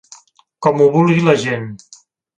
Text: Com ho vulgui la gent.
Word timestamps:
Com 0.67 0.81
ho 0.81 0.87
vulgui 0.95 1.27
la 1.29 1.37
gent. 1.45 1.69